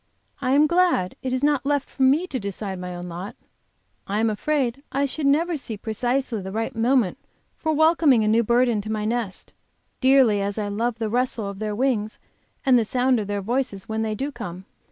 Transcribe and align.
I 0.41 0.53
am 0.53 0.65
glad 0.65 1.15
it 1.21 1.31
is 1.31 1.43
not 1.43 1.63
left 1.63 1.87
for 1.87 2.01
me 2.01 2.25
to 2.25 2.39
decide 2.39 2.79
my 2.79 2.95
own 2.95 3.07
lot. 3.07 3.35
I 4.07 4.19
am 4.19 4.31
afraid 4.31 4.81
I 4.91 5.05
should 5.05 5.27
never 5.27 5.55
see 5.57 5.77
precisely 5.77 6.41
the 6.41 6.51
right 6.51 6.75
moment 6.75 7.19
for 7.55 7.71
welcoming 7.71 8.23
a 8.23 8.27
new 8.27 8.43
bird 8.43 8.67
into 8.67 8.91
my 8.91 9.05
nest, 9.05 9.53
dearly 9.99 10.41
as 10.41 10.57
I 10.57 10.69
love 10.69 10.97
the 10.97 11.07
rustle 11.11 11.47
of 11.47 11.59
their 11.59 11.75
wings 11.75 12.17
and 12.65 12.79
the 12.79 12.83
sound 12.83 13.19
of 13.19 13.27
their 13.27 13.43
voices 13.43 13.87
when 13.87 14.01
they 14.01 14.15
do 14.15 14.31
come. 14.31 14.65